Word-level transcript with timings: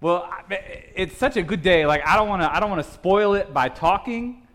Well, 0.00 0.30
it's 0.94 1.16
such 1.16 1.36
a 1.36 1.42
good 1.42 1.62
day. 1.62 1.84
Like 1.84 2.06
I 2.06 2.16
don't 2.16 2.28
want 2.28 2.42
to. 2.42 2.54
I 2.54 2.60
don't 2.60 2.70
want 2.70 2.84
to 2.84 2.90
spoil 2.92 3.34
it 3.34 3.52
by 3.52 3.68
talking. 3.68 4.46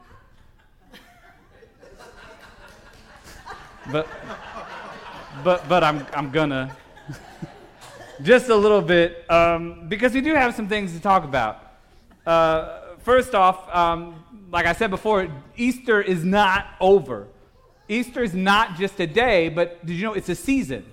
But, 3.92 4.08
but, 5.44 5.68
but 5.68 5.84
I'm, 5.84 6.06
I'm 6.14 6.32
gonna. 6.32 6.76
Just 8.21 8.48
a 8.48 8.56
little 8.56 8.82
bit, 8.82 9.29
um, 9.29 9.90
because 9.90 10.13
we 10.13 10.21
do 10.21 10.33
have 10.33 10.56
some 10.56 10.69
things 10.69 10.94
to 10.94 11.01
talk 11.01 11.26
about. 11.26 11.73
Uh, 12.25 12.96
first 12.99 13.35
off, 13.35 13.67
um, 13.75 14.23
like 14.51 14.65
I 14.65 14.71
said 14.71 14.91
before, 14.91 15.28
Easter 15.57 15.99
is 16.02 16.23
not 16.23 16.67
over. 16.80 17.27
Easter 17.89 18.23
is 18.23 18.34
not 18.34 18.77
just 18.77 18.99
a 19.02 19.07
day, 19.07 19.49
but 19.49 19.85
did 19.85 19.95
you 19.95 20.03
know 20.03 20.13
it's 20.13 20.30
a 20.30 20.35
season 20.35 20.85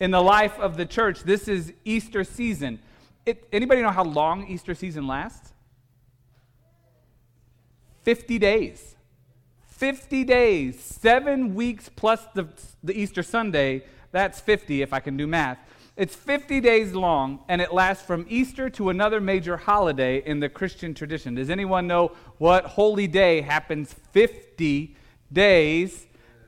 in 0.00 0.10
the 0.10 0.20
life 0.20 0.58
of 0.58 0.76
the 0.76 0.86
church? 0.86 1.20
This 1.20 1.46
is 1.46 1.72
Easter 1.84 2.24
season. 2.24 2.80
It, 3.26 3.48
anybody 3.52 3.82
know 3.82 3.90
how 3.90 4.04
long 4.04 4.46
Easter 4.46 4.74
season 4.74 5.06
lasts? 5.06 5.52
50 8.02 8.38
days. 8.38 8.96
50 9.68 10.24
days, 10.24 10.80
seven 10.80 11.54
weeks 11.54 11.90
plus 11.94 12.24
the, 12.34 12.48
the 12.82 12.98
Easter 12.98 13.22
Sunday. 13.22 13.84
That's 14.12 14.40
50 14.40 14.82
if 14.82 14.92
I 14.92 15.00
can 15.00 15.16
do 15.16 15.26
math. 15.26 15.58
It's 15.96 16.14
50 16.14 16.60
days 16.60 16.92
long, 16.92 17.40
and 17.48 17.60
it 17.60 17.72
lasts 17.72 18.04
from 18.04 18.26
Easter 18.28 18.68
to 18.70 18.90
another 18.90 19.20
major 19.20 19.56
holiday 19.56 20.18
in 20.24 20.40
the 20.40 20.48
Christian 20.48 20.92
tradition. 20.92 21.34
Does 21.34 21.50
anyone 21.50 21.86
know 21.86 22.12
what 22.38 22.64
holy 22.64 23.06
day 23.06 23.40
happens 23.40 23.94
50 24.12 24.96
days 25.32 26.06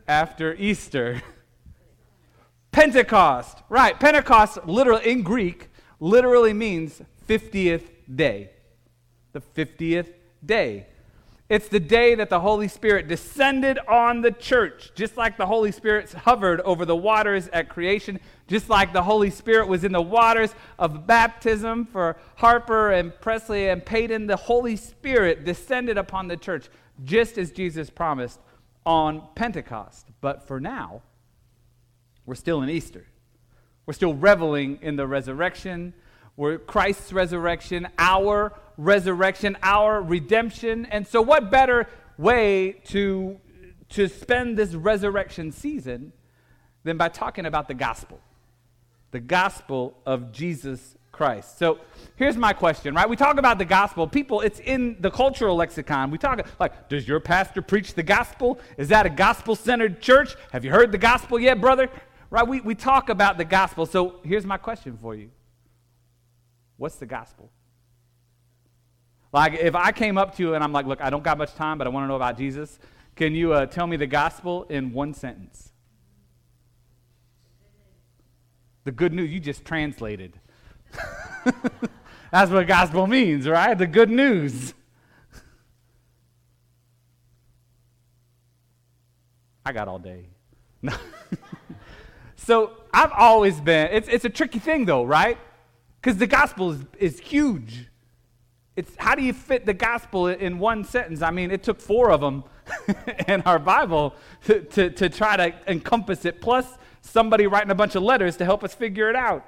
after 0.08 0.54
Easter? 0.54 1.22
Pentecost. 2.72 3.58
Right, 3.68 3.98
Pentecost, 3.98 4.66
literally 4.66 5.10
in 5.10 5.22
Greek, 5.22 5.68
literally 6.00 6.52
means 6.52 7.00
50th 7.28 7.84
day. 8.14 8.50
The 9.32 9.40
50th 9.40 10.12
day. 10.44 10.86
It's 11.48 11.68
the 11.68 11.78
day 11.78 12.16
that 12.16 12.28
the 12.28 12.40
Holy 12.40 12.66
Spirit 12.66 13.06
descended 13.06 13.78
on 13.86 14.20
the 14.20 14.32
church, 14.32 14.90
just 14.96 15.16
like 15.16 15.36
the 15.36 15.46
Holy 15.46 15.70
Spirit 15.70 16.12
hovered 16.12 16.60
over 16.62 16.84
the 16.84 16.96
waters 16.96 17.48
at 17.52 17.68
creation, 17.68 18.18
just 18.48 18.68
like 18.68 18.92
the 18.92 19.04
Holy 19.04 19.30
Spirit 19.30 19.68
was 19.68 19.84
in 19.84 19.92
the 19.92 20.02
waters 20.02 20.52
of 20.76 21.06
baptism 21.06 21.86
for 21.86 22.16
Harper 22.36 22.90
and 22.90 23.12
Presley 23.20 23.68
and 23.68 23.84
Peyton. 23.84 24.26
The 24.26 24.36
Holy 24.36 24.74
Spirit 24.74 25.44
descended 25.44 25.96
upon 25.96 26.26
the 26.26 26.36
church, 26.36 26.68
just 27.04 27.38
as 27.38 27.52
Jesus 27.52 27.90
promised 27.90 28.40
on 28.84 29.22
Pentecost. 29.36 30.08
But 30.20 30.48
for 30.48 30.58
now, 30.58 31.02
we're 32.24 32.34
still 32.34 32.60
in 32.62 32.70
Easter. 32.70 33.06
We're 33.86 33.94
still 33.94 34.14
reveling 34.14 34.80
in 34.82 34.96
the 34.96 35.06
resurrection. 35.06 35.94
We're 36.36 36.58
Christ's 36.58 37.12
resurrection, 37.12 37.88
our 37.98 38.52
resurrection, 38.76 39.56
our 39.62 40.02
redemption. 40.02 40.86
And 40.86 41.06
so, 41.06 41.22
what 41.22 41.50
better 41.50 41.88
way 42.18 42.80
to, 42.86 43.38
to 43.90 44.08
spend 44.08 44.58
this 44.58 44.74
resurrection 44.74 45.52
season 45.52 46.12
than 46.82 46.96
by 46.96 47.08
talking 47.08 47.46
about 47.46 47.68
the 47.68 47.74
gospel? 47.74 48.20
The 49.12 49.20
gospel 49.20 49.96
of 50.04 50.32
Jesus 50.32 50.96
Christ. 51.16 51.58
So 51.58 51.78
here's 52.16 52.36
my 52.36 52.52
question, 52.52 52.94
right? 52.94 53.08
We 53.08 53.16
talk 53.16 53.38
about 53.38 53.56
the 53.56 53.64
gospel. 53.64 54.06
People, 54.06 54.42
it's 54.42 54.60
in 54.60 54.98
the 55.00 55.10
cultural 55.10 55.56
lexicon. 55.56 56.10
We 56.10 56.18
talk 56.18 56.46
like, 56.60 56.90
does 56.90 57.08
your 57.08 57.20
pastor 57.20 57.62
preach 57.62 57.94
the 57.94 58.02
gospel? 58.02 58.60
Is 58.76 58.88
that 58.88 59.06
a 59.06 59.10
gospel 59.10 59.56
centered 59.56 60.02
church? 60.02 60.34
Have 60.52 60.62
you 60.62 60.70
heard 60.70 60.92
the 60.92 60.98
gospel 60.98 61.40
yet, 61.40 61.58
brother? 61.58 61.88
Right? 62.30 62.46
We, 62.46 62.60
we 62.60 62.74
talk 62.74 63.08
about 63.08 63.38
the 63.38 63.44
gospel. 63.44 63.86
So 63.86 64.20
here's 64.24 64.44
my 64.44 64.56
question 64.56 64.98
for 65.00 65.14
you 65.14 65.30
What's 66.76 66.96
the 66.96 67.06
gospel? 67.06 67.50
Like, 69.32 69.54
if 69.54 69.74
I 69.74 69.92
came 69.92 70.18
up 70.18 70.36
to 70.36 70.42
you 70.42 70.54
and 70.54 70.64
I'm 70.64 70.72
like, 70.72 70.86
look, 70.86 71.02
I 71.02 71.10
don't 71.10 71.24
got 71.24 71.38
much 71.38 71.54
time, 71.54 71.78
but 71.78 71.86
I 71.86 71.90
want 71.90 72.04
to 72.04 72.08
know 72.08 72.16
about 72.16 72.38
Jesus, 72.38 72.78
can 73.16 73.34
you 73.34 73.52
uh, 73.52 73.66
tell 73.66 73.86
me 73.86 73.96
the 73.96 74.06
gospel 74.06 74.64
in 74.64 74.92
one 74.92 75.14
sentence? 75.14 75.72
The 78.84 78.92
good 78.92 79.12
news, 79.12 79.30
you 79.30 79.40
just 79.40 79.64
translated. 79.64 80.38
That's 82.30 82.50
what 82.50 82.66
gospel 82.66 83.06
means, 83.06 83.48
right? 83.48 83.76
The 83.76 83.86
good 83.86 84.10
news. 84.10 84.74
I 89.66 89.72
got 89.72 89.88
all 89.88 89.98
day. 89.98 90.28
so 92.46 92.70
I've 92.94 93.10
always 93.10 93.60
been, 93.60 93.88
it's, 93.90 94.06
it's 94.06 94.24
a 94.24 94.30
tricky 94.30 94.60
thing 94.60 94.84
though, 94.84 95.02
right? 95.02 95.36
Because 96.00 96.16
the 96.16 96.28
gospel 96.28 96.70
is, 96.70 96.80
is 96.96 97.18
huge. 97.18 97.88
It's 98.76 98.92
how 98.98 99.16
do 99.16 99.24
you 99.24 99.32
fit 99.32 99.66
the 99.66 99.74
gospel 99.74 100.28
in 100.28 100.60
one 100.60 100.84
sentence? 100.84 101.22
I 101.22 101.32
mean, 101.32 101.50
it 101.50 101.64
took 101.64 101.80
four 101.80 102.12
of 102.12 102.20
them 102.20 102.44
in 103.26 103.42
our 103.42 103.58
Bible 103.58 104.14
to, 104.44 104.60
to, 104.60 104.90
to 104.90 105.08
try 105.08 105.36
to 105.36 105.54
encompass 105.66 106.24
it, 106.24 106.40
plus 106.40 106.66
somebody 107.00 107.48
writing 107.48 107.72
a 107.72 107.74
bunch 107.74 107.96
of 107.96 108.04
letters 108.04 108.36
to 108.36 108.44
help 108.44 108.62
us 108.62 108.72
figure 108.72 109.10
it 109.10 109.16
out. 109.16 109.44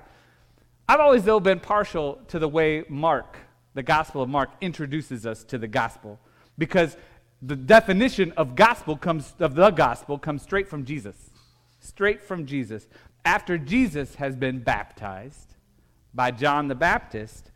I've 0.88 0.98
always, 0.98 1.22
though, 1.22 1.38
been 1.38 1.60
partial 1.60 2.19
to 2.28 2.41
the 2.41 2.48
way 2.48 2.84
Mark, 2.88 3.37
the 3.75 3.84
Gospel 3.84 4.22
of 4.22 4.28
Mark, 4.28 4.50
introduces 4.60 5.25
us 5.25 5.44
to 5.44 5.58
the 5.58 5.69
gospel 5.69 6.19
because 6.56 6.97
the 7.41 7.54
definition 7.54 8.32
of 8.32 8.56
gospel 8.56 8.97
comes 8.97 9.34
of 9.38 9.54
the 9.54 9.70
gospel 9.70 10.19
comes 10.19 10.42
straight 10.42 10.66
from 10.66 10.84
Jesus. 10.84 11.27
Straight 11.80 12.22
from 12.22 12.46
Jesus. 12.46 12.86
After 13.24 13.58
Jesus 13.58 14.16
has 14.16 14.36
been 14.36 14.60
baptized 14.60 15.54
by 16.14 16.30
John 16.30 16.68
the 16.68 16.74
Baptist, 16.74 17.50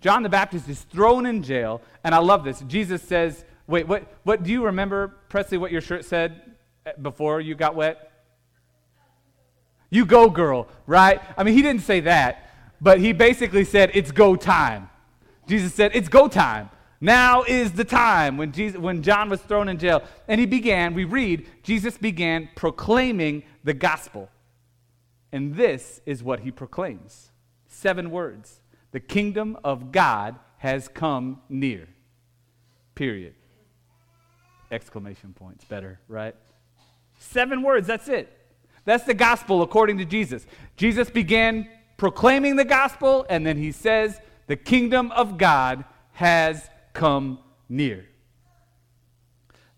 John 0.00 0.22
the 0.22 0.28
Baptist 0.28 0.68
is 0.68 0.82
thrown 0.82 1.26
in 1.26 1.42
jail, 1.42 1.82
and 2.04 2.14
I 2.14 2.18
love 2.18 2.44
this. 2.44 2.60
Jesus 2.66 3.02
says, 3.02 3.44
Wait, 3.66 3.86
what, 3.86 4.04
what 4.22 4.42
do 4.42 4.50
you 4.50 4.64
remember, 4.64 5.08
Presley, 5.28 5.58
what 5.58 5.70
your 5.70 5.82
shirt 5.82 6.04
said 6.04 6.40
eh, 6.86 6.92
before 7.02 7.40
you 7.40 7.54
got 7.54 7.74
wet? 7.74 8.10
You 9.90 10.06
go, 10.06 10.30
girl, 10.30 10.68
right? 10.86 11.20
I 11.36 11.44
mean, 11.44 11.54
he 11.54 11.62
didn't 11.62 11.82
say 11.82 12.00
that, 12.00 12.50
but 12.80 12.98
he 12.98 13.12
basically 13.12 13.64
said, 13.64 13.90
It's 13.94 14.10
go 14.10 14.36
time. 14.36 14.88
Jesus 15.46 15.74
said, 15.74 15.92
It's 15.94 16.08
go 16.08 16.28
time. 16.28 16.70
Now 17.00 17.44
is 17.44 17.72
the 17.72 17.84
time 17.84 18.36
when, 18.36 18.52
Jesus, 18.52 18.78
when 18.78 19.02
John 19.02 19.30
was 19.30 19.40
thrown 19.40 19.68
in 19.68 19.78
jail. 19.78 20.02
And 20.26 20.40
he 20.40 20.46
began, 20.46 20.94
we 20.94 21.04
read, 21.04 21.46
Jesus 21.62 21.96
began 21.96 22.48
proclaiming 22.56 23.44
the 23.62 23.74
gospel. 23.74 24.28
And 25.30 25.54
this 25.54 26.00
is 26.06 26.22
what 26.22 26.40
he 26.40 26.50
proclaims 26.50 27.30
seven 27.66 28.10
words 28.10 28.60
the 28.90 29.00
kingdom 29.00 29.58
of 29.62 29.92
God 29.92 30.36
has 30.56 30.88
come 30.88 31.40
near. 31.48 31.86
Period. 32.94 33.34
Exclamation 34.72 35.34
points. 35.34 35.64
Better, 35.64 36.00
right? 36.08 36.34
Seven 37.18 37.62
words, 37.62 37.86
that's 37.86 38.08
it. 38.08 38.32
That's 38.84 39.04
the 39.04 39.14
gospel 39.14 39.62
according 39.62 39.98
to 39.98 40.04
Jesus. 40.04 40.46
Jesus 40.76 41.10
began 41.10 41.68
proclaiming 41.98 42.56
the 42.56 42.64
gospel, 42.64 43.26
and 43.28 43.46
then 43.46 43.58
he 43.58 43.72
says, 43.72 44.18
The 44.46 44.56
kingdom 44.56 45.12
of 45.12 45.36
God 45.36 45.84
has 46.12 46.68
come 46.98 47.38
near. 47.68 48.04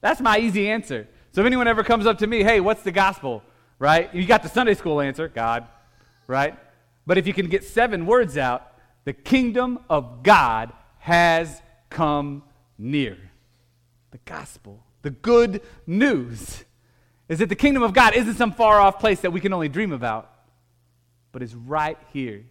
That's 0.01 0.21
my 0.21 0.39
easy 0.39 0.71
answer. 0.71 1.07
So 1.33 1.43
if 1.43 1.47
anyone 1.47 1.69
ever 1.69 1.85
comes 1.85 2.07
up 2.07 2.19
to 2.19 2.27
me, 2.27 2.43
hey, 2.43 2.61
what's 2.61 2.83
the 2.83 2.93
gospel? 2.93 3.43
Right? 3.79 4.13
You 4.15 4.25
got 4.27 4.43
the 4.43 4.49
Sunday 4.49 4.75
school 4.75 5.01
answer, 5.01 5.29
God, 5.29 5.69
right? 6.27 6.59
But 7.07 7.19
if 7.19 7.27
you 7.27 7.35
can 7.35 7.49
get 7.49 7.63
seven 7.65 8.07
words 8.07 8.39
out, 8.39 8.73
the 9.05 9.13
kingdom 9.13 9.81
of 9.91 10.23
God 10.23 10.73
has 10.99 11.61
come 11.91 12.43
near. 12.79 13.19
The 14.13 14.19
gospel, 14.25 14.83
the 15.03 15.11
good 15.11 15.61
news, 15.87 16.65
is 17.29 17.39
that 17.39 17.51
the 17.51 17.55
kingdom 17.55 17.83
of 17.83 17.93
God 17.93 18.15
isn't 18.15 18.35
some 18.35 18.53
far 18.53 18.81
off 18.81 18.99
place 18.99 19.21
that 19.21 19.31
we 19.31 19.41
can 19.41 19.53
only 19.53 19.69
dream 19.69 19.93
about, 19.93 20.31
but 21.33 21.43
is 21.43 21.55
right 21.55 21.99
here. 22.13 22.45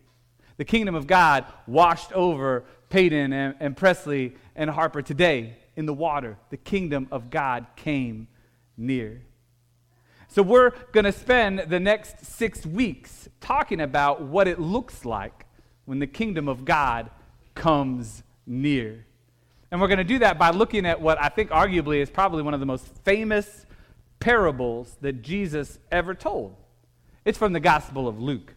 The 0.60 0.66
kingdom 0.66 0.94
of 0.94 1.08
God 1.08 1.46
washed 1.68 2.12
over 2.12 2.66
Peyton 2.90 3.32
and, 3.32 3.56
and 3.62 3.78
Presley 3.78 4.36
and 4.58 4.70
Harper 4.70 5.02
today 5.02 5.56
in 5.78 5.86
the 5.86 5.94
water. 5.94 6.38
The 6.50 6.58
kingdom 6.58 7.08
of 7.12 7.30
God 7.30 7.66
came 7.78 8.28
near. 8.76 9.22
So, 10.28 10.44
we're 10.44 10.72
going 10.92 11.06
to 11.06 11.14
spend 11.14 11.60
the 11.70 11.80
next 11.80 12.26
six 12.26 12.66
weeks 12.66 13.30
talking 13.40 13.80
about 13.80 14.22
what 14.22 14.50
it 14.50 14.60
looks 14.60 15.06
like 15.06 15.46
when 15.86 16.00
the 16.00 16.08
kingdom 16.08 16.50
of 16.50 16.66
God 16.66 17.10
comes 17.56 18.22
near. 18.46 19.06
And 19.72 19.80
we're 19.80 19.88
going 19.88 20.00
to 20.00 20.04
do 20.04 20.20
that 20.20 20.38
by 20.38 20.50
looking 20.50 20.86
at 20.86 21.00
what 21.00 21.22
I 21.22 21.30
think 21.30 21.52
arguably 21.52 22.02
is 22.02 22.10
probably 22.10 22.44
one 22.44 22.54
of 22.54 22.60
the 22.60 22.66
most 22.66 22.86
famous 23.06 23.66
parables 24.20 24.98
that 25.00 25.22
Jesus 25.22 25.80
ever 25.90 26.14
told. 26.14 26.58
It's 27.24 27.38
from 27.38 27.54
the 27.54 27.62
Gospel 27.62 28.10
of 28.10 28.20
Luke, 28.20 28.56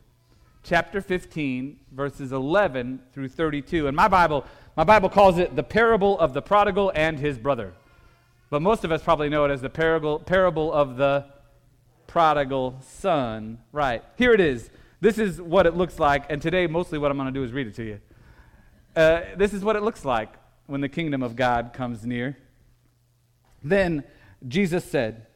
chapter 0.62 1.00
15, 1.00 1.78
verses 1.92 2.32
11 2.32 3.00
through 3.12 3.28
32. 3.28 3.86
And 3.86 3.96
my 3.96 4.08
Bible, 4.08 4.44
my 4.76 4.84
Bible 4.84 5.08
calls 5.08 5.38
it 5.38 5.56
the 5.56 5.62
parable 5.62 6.18
of 6.18 6.34
the 6.34 6.42
prodigal 6.42 6.92
and 6.94 7.18
his 7.18 7.38
brother. 7.38 7.74
But 8.50 8.62
most 8.62 8.84
of 8.84 8.92
us 8.92 9.02
probably 9.02 9.28
know 9.28 9.44
it 9.44 9.50
as 9.50 9.62
the 9.62 9.70
parable, 9.70 10.18
parable 10.18 10.72
of 10.72 10.96
the 10.96 11.26
prodigal 12.06 12.78
son. 12.80 13.58
Right. 13.72 14.04
Here 14.16 14.32
it 14.32 14.40
is. 14.40 14.70
This 15.00 15.18
is 15.18 15.40
what 15.40 15.66
it 15.66 15.74
looks 15.74 15.98
like, 15.98 16.26
and 16.30 16.40
today, 16.40 16.68
mostly 16.68 16.96
what 16.96 17.10
I'm 17.10 17.16
going 17.16 17.26
to 17.26 17.32
do 17.32 17.42
is 17.42 17.52
read 17.52 17.66
it 17.66 17.74
to 17.74 17.82
you. 17.82 18.00
Uh, 18.94 19.22
this 19.36 19.52
is 19.52 19.64
what 19.64 19.74
it 19.74 19.82
looks 19.82 20.04
like 20.04 20.32
when 20.66 20.80
the 20.80 20.88
kingdom 20.88 21.22
of 21.24 21.34
God 21.34 21.72
comes 21.72 22.06
near. 22.06 22.36
Then 23.64 24.04
Jesus 24.46 24.84
said, 24.84 25.26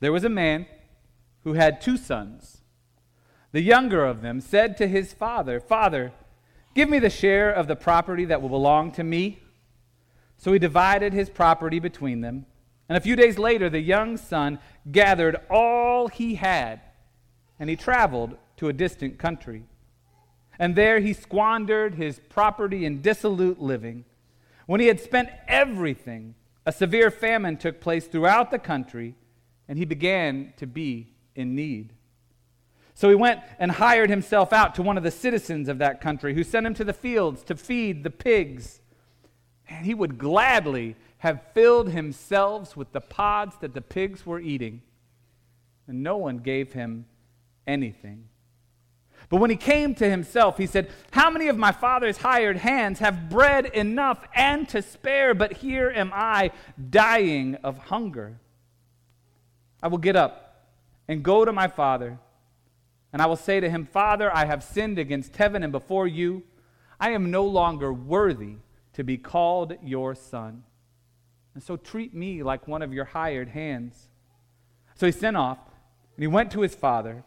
There 0.00 0.10
was 0.10 0.24
a 0.24 0.28
man 0.28 0.66
who 1.44 1.52
had 1.52 1.80
two 1.80 1.96
sons. 1.96 2.62
The 3.56 3.62
younger 3.62 4.04
of 4.04 4.20
them 4.20 4.42
said 4.42 4.76
to 4.76 4.86
his 4.86 5.14
father, 5.14 5.60
Father, 5.60 6.12
give 6.74 6.90
me 6.90 6.98
the 6.98 7.08
share 7.08 7.50
of 7.50 7.68
the 7.68 7.74
property 7.74 8.26
that 8.26 8.42
will 8.42 8.50
belong 8.50 8.92
to 8.92 9.02
me. 9.02 9.38
So 10.36 10.52
he 10.52 10.58
divided 10.58 11.14
his 11.14 11.30
property 11.30 11.78
between 11.78 12.20
them. 12.20 12.44
And 12.86 12.98
a 12.98 13.00
few 13.00 13.16
days 13.16 13.38
later, 13.38 13.70
the 13.70 13.80
young 13.80 14.18
son 14.18 14.58
gathered 14.92 15.36
all 15.48 16.08
he 16.08 16.34
had, 16.34 16.82
and 17.58 17.70
he 17.70 17.76
traveled 17.76 18.36
to 18.58 18.68
a 18.68 18.74
distant 18.74 19.18
country. 19.18 19.62
And 20.58 20.76
there 20.76 21.00
he 21.00 21.14
squandered 21.14 21.94
his 21.94 22.20
property 22.28 22.84
in 22.84 23.00
dissolute 23.00 23.58
living. 23.58 24.04
When 24.66 24.82
he 24.82 24.88
had 24.88 25.00
spent 25.00 25.30
everything, 25.48 26.34
a 26.66 26.72
severe 26.72 27.10
famine 27.10 27.56
took 27.56 27.80
place 27.80 28.06
throughout 28.06 28.50
the 28.50 28.58
country, 28.58 29.14
and 29.66 29.78
he 29.78 29.86
began 29.86 30.52
to 30.58 30.66
be 30.66 31.14
in 31.34 31.54
need. 31.54 31.94
So 32.96 33.10
he 33.10 33.14
went 33.14 33.42
and 33.58 33.70
hired 33.70 34.08
himself 34.08 34.54
out 34.54 34.74
to 34.76 34.82
one 34.82 34.96
of 34.96 35.02
the 35.02 35.10
citizens 35.10 35.68
of 35.68 35.76
that 35.78 36.00
country, 36.00 36.32
who 36.32 36.42
sent 36.42 36.66
him 36.66 36.72
to 36.74 36.84
the 36.84 36.94
fields 36.94 37.42
to 37.44 37.54
feed 37.54 38.02
the 38.02 38.10
pigs. 38.10 38.80
And 39.68 39.84
he 39.84 39.92
would 39.92 40.16
gladly 40.16 40.96
have 41.18 41.42
filled 41.52 41.90
himself 41.90 42.74
with 42.74 42.92
the 42.92 43.02
pods 43.02 43.54
that 43.60 43.74
the 43.74 43.82
pigs 43.82 44.24
were 44.24 44.40
eating, 44.40 44.80
and 45.86 46.02
no 46.02 46.16
one 46.16 46.38
gave 46.38 46.72
him 46.72 47.04
anything. 47.66 48.28
But 49.28 49.40
when 49.40 49.50
he 49.50 49.56
came 49.56 49.94
to 49.96 50.08
himself, 50.08 50.56
he 50.56 50.66
said, 50.66 50.88
How 51.10 51.28
many 51.28 51.48
of 51.48 51.58
my 51.58 51.72
father's 51.72 52.16
hired 52.16 52.56
hands 52.56 53.00
have 53.00 53.28
bread 53.28 53.66
enough 53.66 54.24
and 54.34 54.66
to 54.70 54.80
spare, 54.80 55.34
but 55.34 55.52
here 55.52 55.92
am 55.94 56.12
I 56.14 56.50
dying 56.88 57.56
of 57.56 57.76
hunger? 57.76 58.40
I 59.82 59.88
will 59.88 59.98
get 59.98 60.16
up 60.16 60.64
and 61.08 61.22
go 61.22 61.44
to 61.44 61.52
my 61.52 61.68
father, 61.68 62.18
and 63.16 63.22
I 63.22 63.26
will 63.28 63.36
say 63.36 63.60
to 63.60 63.70
him, 63.70 63.86
Father, 63.86 64.30
I 64.36 64.44
have 64.44 64.62
sinned 64.62 64.98
against 64.98 65.34
heaven 65.36 65.62
and 65.62 65.72
before 65.72 66.06
you. 66.06 66.42
I 67.00 67.12
am 67.12 67.30
no 67.30 67.46
longer 67.46 67.90
worthy 67.90 68.56
to 68.92 69.04
be 69.04 69.16
called 69.16 69.72
your 69.82 70.14
son. 70.14 70.64
And 71.54 71.62
so 71.62 71.78
treat 71.78 72.12
me 72.12 72.42
like 72.42 72.68
one 72.68 72.82
of 72.82 72.92
your 72.92 73.06
hired 73.06 73.48
hands. 73.48 74.08
So 74.96 75.06
he 75.06 75.12
sent 75.12 75.34
off, 75.34 75.56
and 76.14 76.24
he 76.24 76.26
went 76.26 76.50
to 76.50 76.60
his 76.60 76.74
father. 76.74 77.24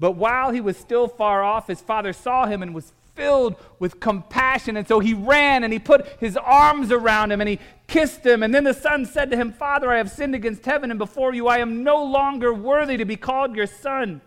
But 0.00 0.16
while 0.16 0.50
he 0.50 0.60
was 0.60 0.76
still 0.76 1.06
far 1.06 1.44
off, 1.44 1.68
his 1.68 1.80
father 1.80 2.12
saw 2.12 2.46
him 2.46 2.60
and 2.60 2.74
was 2.74 2.92
filled 3.14 3.54
with 3.78 4.00
compassion. 4.00 4.76
And 4.76 4.88
so 4.88 4.98
he 4.98 5.14
ran 5.14 5.62
and 5.62 5.72
he 5.72 5.78
put 5.78 6.08
his 6.18 6.36
arms 6.36 6.90
around 6.90 7.30
him 7.30 7.40
and 7.40 7.48
he 7.48 7.60
kissed 7.86 8.26
him. 8.26 8.42
And 8.42 8.52
then 8.52 8.64
the 8.64 8.74
son 8.74 9.06
said 9.06 9.30
to 9.30 9.36
him, 9.36 9.52
Father, 9.52 9.92
I 9.92 9.98
have 9.98 10.10
sinned 10.10 10.34
against 10.34 10.64
heaven 10.64 10.90
and 10.90 10.98
before 10.98 11.32
you. 11.32 11.46
I 11.46 11.58
am 11.58 11.84
no 11.84 12.02
longer 12.02 12.52
worthy 12.52 12.96
to 12.96 13.04
be 13.04 13.14
called 13.14 13.54
your 13.54 13.68
son. 13.68 14.22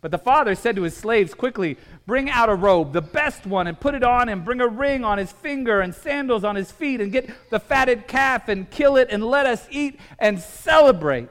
But 0.00 0.12
the 0.12 0.18
father 0.18 0.54
said 0.54 0.76
to 0.76 0.82
his 0.82 0.96
slaves, 0.96 1.34
Quickly, 1.34 1.76
bring 2.06 2.30
out 2.30 2.48
a 2.48 2.54
robe, 2.54 2.92
the 2.92 3.02
best 3.02 3.46
one, 3.46 3.66
and 3.66 3.78
put 3.78 3.94
it 3.94 4.04
on 4.04 4.28
him. 4.28 4.44
Bring 4.44 4.60
a 4.60 4.68
ring 4.68 5.04
on 5.04 5.18
his 5.18 5.32
finger 5.32 5.80
and 5.80 5.94
sandals 5.94 6.44
on 6.44 6.54
his 6.54 6.70
feet, 6.70 7.00
and 7.00 7.10
get 7.10 7.28
the 7.50 7.58
fatted 7.58 8.06
calf 8.06 8.48
and 8.48 8.70
kill 8.70 8.96
it, 8.96 9.08
and 9.10 9.24
let 9.24 9.46
us 9.46 9.66
eat 9.70 9.98
and 10.18 10.38
celebrate. 10.38 11.28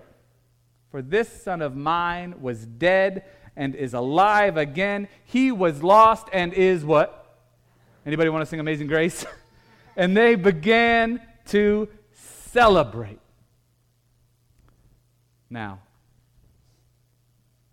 For 0.92 1.02
this 1.02 1.30
son 1.44 1.62
of 1.62 1.76
mine 1.76 2.42
was 2.42 2.66
dead 2.66 3.24
and 3.56 3.74
is 3.74 3.94
alive 3.94 4.58
again. 4.58 5.08
He 5.24 5.52
was 5.52 5.82
lost 5.82 6.28
and 6.34 6.54
is 6.54 6.84
what? 6.84 7.36
Anybody 8.06 8.30
want 8.30 8.42
to 8.42 8.46
sing 8.46 8.60
Amazing 8.60 8.88
Grace? 8.88 9.26
and 9.96 10.16
they 10.16 10.36
began 10.36 11.22
to 11.48 11.90
celebrate. 12.14 13.20
Now, 15.50 15.80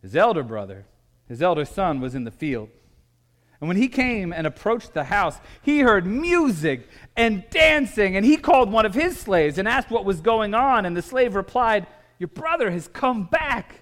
his 0.05 0.15
elder 0.15 0.43
brother, 0.43 0.85
his 1.27 1.41
elder 1.41 1.65
son, 1.65 1.99
was 1.99 2.15
in 2.15 2.25
the 2.25 2.31
field. 2.31 2.69
And 3.59 3.69
when 3.69 3.79
he 3.79 3.89
came 3.89 4.35
and 4.35 4.47
approached 4.47 4.93
the 4.93 5.05
house, 5.05 5.39
he 5.62 5.81
heard 5.81 6.05
music 6.05 6.87
and 7.17 7.43
dancing, 7.49 8.15
and 8.15 8.27
he 8.27 8.37
called 8.37 8.71
one 8.71 8.85
of 8.85 8.93
his 8.93 9.19
slaves 9.19 9.56
and 9.56 9.67
asked 9.67 9.91
what 9.91 10.05
was 10.05 10.21
going 10.21 10.53
on. 10.53 10.85
And 10.85 10.95
the 10.95 11.01
slave 11.01 11.35
replied, 11.35 11.87
Your 12.19 12.29
brother 12.29 12.71
has 12.71 12.87
come 12.87 13.25
back 13.25 13.81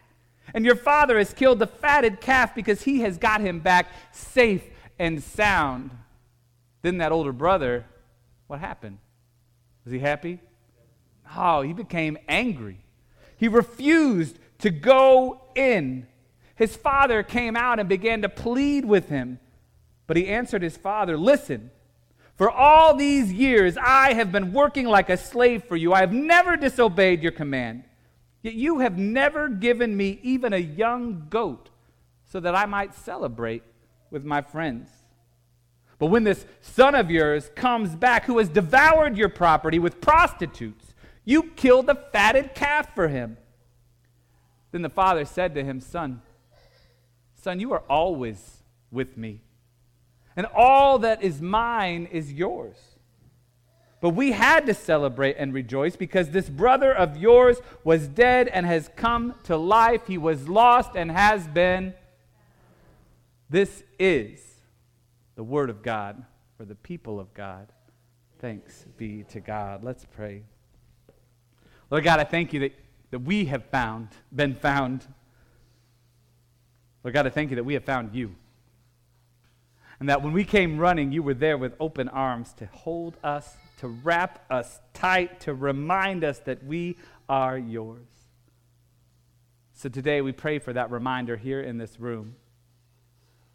and 0.55 0.65
your 0.65 0.77
father 0.77 1.19
has 1.19 1.33
killed 1.33 1.59
the 1.59 1.67
fatted 1.67 2.21
calf 2.21 2.55
because 2.55 2.83
he 2.83 3.01
has 3.01 3.19
got 3.19 3.41
him 3.41 3.59
back 3.59 3.89
safe 4.13 4.63
and 5.01 5.21
sound. 5.21 5.91
Then 6.83 6.99
that 6.99 7.11
older 7.11 7.33
brother, 7.33 7.85
what 8.47 8.61
happened? 8.61 8.99
Was 9.85 9.93
he 9.93 9.99
happy? 9.99 10.39
Oh, 11.37 11.63
he 11.63 11.73
became 11.73 12.17
angry. 12.29 12.79
He 13.39 13.49
refused 13.49 14.39
to 14.59 14.71
go 14.71 15.43
in. 15.57 16.07
His 16.63 16.77
father 16.77 17.25
came 17.25 17.57
out 17.57 17.81
and 17.81 17.89
began 17.89 18.23
to 18.23 18.29
plead 18.29 18.85
with 18.85 19.09
him. 19.09 19.41
But 20.07 20.17
he 20.17 20.29
answered 20.29 20.63
his 20.63 20.77
father, 20.77 21.17
Listen, 21.19 21.73
for 22.37 22.49
all 22.49 22.95
these 22.95 23.33
years 23.33 23.77
I 23.77 24.13
have 24.13 24.31
been 24.31 24.53
working 24.53 24.87
like 24.87 25.11
a 25.11 25.17
slave 25.17 25.65
for 25.65 25.75
you. 25.75 25.93
I 25.93 25.99
have 25.99 26.13
never 26.13 26.57
disobeyed 26.57 27.21
your 27.21 27.33
command. 27.33 27.83
Yet 28.43 28.55
you 28.55 28.79
have 28.79 28.97
never 28.97 29.49
given 29.49 29.97
me 29.97 30.21
even 30.23 30.53
a 30.53 30.59
young 30.59 31.27
goat 31.29 31.69
so 32.27 32.39
that 32.39 32.55
I 32.55 32.67
might 32.67 32.95
celebrate 32.95 33.65
with 34.13 34.25
my 34.25 34.41
friends. 34.41 34.89
But 35.99 36.11
when 36.11 36.23
this 36.23 36.47
son 36.61 36.95
of 36.95 37.11
yours 37.11 37.51
comes 37.57 37.97
back 37.97 38.27
who 38.27 38.39
has 38.39 38.49
devoured 38.49 39.17
your 39.17 39.31
property 39.31 39.81
with 39.81 40.01
prostitutes, 40.01 40.95
you 41.25 41.43
kill 41.57 41.83
the 41.83 41.97
fatted 42.13 42.55
calf 42.55 42.95
for 42.95 43.09
him. 43.09 43.37
Then 44.71 44.83
the 44.83 44.89
father 44.89 45.25
said 45.25 45.57
to 45.57 45.65
him, 45.65 45.81
Son, 45.81 46.23
son, 47.43 47.61
you 47.61 47.73
are 47.73 47.83
always 47.89 48.63
with 48.91 49.17
me, 49.17 49.43
and 50.37 50.47
all 50.55 50.99
that 51.01 51.23
is 51.23 51.41
mine 51.41 52.09
is 52.11 52.33
yours. 52.33 52.77
But 54.01 54.11
we 54.11 54.33
had 54.33 54.67
to 54.67 54.75
celebrate 54.75 55.37
and 55.39 55.55
rejoice 55.55 55.95
because 55.95 56.31
this 56.31 56.49
brother 56.49 56.93
of 56.93 57.17
yours 57.17 57.59
was 57.85 58.09
dead 58.09 58.49
and 58.49 58.67
has 58.67 58.91
come 58.97 59.37
to 59.45 59.57
life. 59.57 60.09
He 60.09 60.19
was 60.19 60.49
lost 60.49 60.97
and 60.97 61.09
has 61.09 61.47
been. 61.47 61.95
This 63.49 63.85
is 64.01 64.41
the 65.37 65.45
word 65.45 65.71
of 65.71 65.83
God 65.83 66.25
for 66.57 66.65
the 66.65 66.75
people 66.75 67.21
of 67.21 67.33
God. 67.33 67.69
Thanks 68.41 68.87
be 68.97 69.23
to 69.31 69.39
God. 69.39 69.85
Let's 69.85 70.05
pray. 70.05 70.43
Lord 71.89 72.03
God, 72.03 72.19
I 72.19 72.25
thank 72.25 72.53
you 72.53 72.61
that, 72.61 72.73
that 73.13 73.21
we 73.21 73.45
have 73.45 73.65
found, 73.67 74.09
been 74.35 74.55
found. 74.57 75.07
Lord 77.05 77.15
God, 77.15 77.27
I 77.27 77.31
thank 77.31 77.51
you 77.51 77.57
that 77.57 77.65
we 77.65 77.75
have 77.75 77.85
found 77.85 78.15
you. 78.15 78.35
And 80.01 80.09
that 80.09 80.23
when 80.23 80.33
we 80.33 80.45
came 80.45 80.79
running, 80.79 81.13
you 81.13 81.23
were 81.23 81.35
there 81.35 81.57
with 81.57 81.75
open 81.79 82.09
arms 82.09 82.53
to 82.55 82.67
hold 82.67 83.17
us 83.23 83.57
to 83.83 83.89
wrap 83.89 84.45
us 84.49 84.81
tight, 84.95 85.41
to 85.41 85.53
remind 85.53 86.23
us 86.23 86.39
that 86.45 86.65
we 86.65 86.97
are 87.29 87.59
yours. 87.59 88.07
So 89.73 89.89
today 89.89 90.21
we 90.21 90.31
pray 90.31 90.61
for 90.61 90.73
that 90.73 90.93
reminder 90.93 91.37
here 91.37 91.61
in 91.61 91.79
this 91.79 91.99
room 91.99 92.37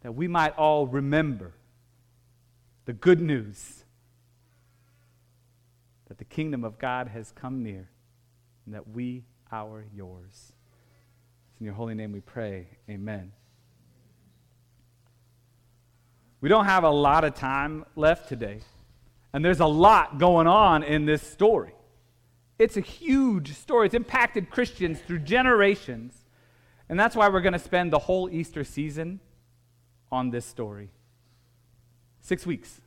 that 0.02 0.14
we 0.14 0.28
might 0.28 0.54
all 0.58 0.86
remember 0.86 1.54
the 2.84 2.92
good 2.92 3.22
news 3.22 3.84
that 6.08 6.18
the 6.18 6.24
kingdom 6.24 6.62
of 6.62 6.78
God 6.78 7.08
has 7.08 7.32
come 7.32 7.62
near 7.62 7.88
and 8.66 8.74
that 8.74 8.90
we 8.90 9.24
are 9.50 9.86
yours. 9.94 10.52
It's 11.58 11.62
in 11.62 11.66
your 11.66 11.74
holy 11.74 11.96
name 11.96 12.12
we 12.12 12.20
pray. 12.20 12.68
Amen. 12.88 13.32
We 16.40 16.48
don't 16.48 16.66
have 16.66 16.84
a 16.84 16.88
lot 16.88 17.24
of 17.24 17.34
time 17.34 17.84
left 17.96 18.28
today. 18.28 18.60
And 19.32 19.44
there's 19.44 19.58
a 19.58 19.66
lot 19.66 20.20
going 20.20 20.46
on 20.46 20.84
in 20.84 21.04
this 21.04 21.20
story. 21.20 21.74
It's 22.60 22.76
a 22.76 22.80
huge 22.80 23.54
story. 23.54 23.86
It's 23.86 23.96
impacted 23.96 24.50
Christians 24.50 25.00
through 25.00 25.18
generations. 25.18 26.14
And 26.88 26.96
that's 26.98 27.16
why 27.16 27.28
we're 27.28 27.40
going 27.40 27.54
to 27.54 27.58
spend 27.58 27.92
the 27.92 27.98
whole 27.98 28.30
Easter 28.30 28.62
season 28.62 29.18
on 30.12 30.30
this 30.30 30.46
story. 30.46 30.90
Six 32.20 32.46
weeks. 32.46 32.80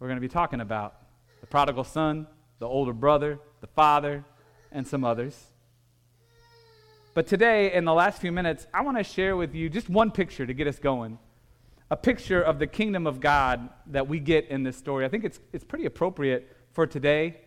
We're 0.00 0.08
going 0.08 0.16
to 0.16 0.20
be 0.20 0.26
talking 0.26 0.60
about 0.60 0.96
the 1.40 1.46
prodigal 1.46 1.84
son, 1.84 2.26
the 2.58 2.66
older 2.66 2.92
brother, 2.92 3.38
the 3.60 3.68
father, 3.68 4.24
and 4.72 4.84
some 4.84 5.04
others. 5.04 5.52
But 7.16 7.26
today, 7.26 7.72
in 7.72 7.86
the 7.86 7.94
last 7.94 8.20
few 8.20 8.30
minutes, 8.30 8.66
I 8.74 8.82
want 8.82 8.98
to 8.98 9.02
share 9.02 9.38
with 9.38 9.54
you 9.54 9.70
just 9.70 9.88
one 9.88 10.10
picture 10.10 10.44
to 10.44 10.52
get 10.52 10.66
us 10.66 10.78
going 10.78 11.18
a 11.90 11.96
picture 11.96 12.42
of 12.42 12.58
the 12.58 12.66
kingdom 12.66 13.06
of 13.06 13.20
God 13.20 13.70
that 13.86 14.06
we 14.06 14.20
get 14.20 14.48
in 14.48 14.64
this 14.64 14.76
story. 14.76 15.06
I 15.06 15.08
think 15.08 15.24
it's, 15.24 15.40
it's 15.50 15.64
pretty 15.64 15.86
appropriate 15.86 16.54
for 16.72 16.86
today, 16.86 17.40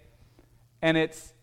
and 0.82 0.98
it's 0.98 1.34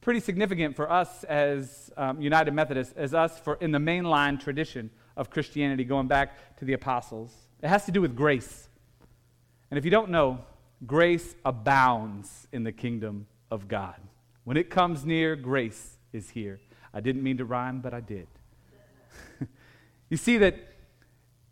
pretty 0.00 0.20
significant 0.20 0.76
for 0.76 0.88
us 0.88 1.24
as 1.24 1.90
um, 1.96 2.20
United 2.20 2.54
Methodists, 2.54 2.94
as 2.96 3.14
us 3.14 3.36
for 3.40 3.56
in 3.56 3.72
the 3.72 3.80
mainline 3.80 4.38
tradition 4.38 4.88
of 5.16 5.28
Christianity 5.28 5.82
going 5.82 6.06
back 6.06 6.56
to 6.58 6.64
the 6.64 6.74
apostles. 6.74 7.34
It 7.64 7.68
has 7.68 7.84
to 7.86 7.90
do 7.90 8.00
with 8.00 8.14
grace. 8.14 8.68
And 9.72 9.78
if 9.78 9.84
you 9.84 9.90
don't 9.90 10.10
know, 10.10 10.38
grace 10.86 11.34
abounds 11.44 12.46
in 12.52 12.62
the 12.62 12.70
kingdom 12.70 13.26
of 13.50 13.66
God. 13.66 13.96
When 14.44 14.56
it 14.56 14.70
comes 14.70 15.04
near, 15.04 15.34
grace 15.34 15.96
is 16.12 16.30
here. 16.30 16.60
I 16.94 17.00
didn't 17.00 17.22
mean 17.22 17.38
to 17.38 17.44
rhyme, 17.44 17.80
but 17.80 17.94
I 17.94 18.00
did. 18.00 18.26
you 20.08 20.16
see 20.16 20.38
that 20.38 20.56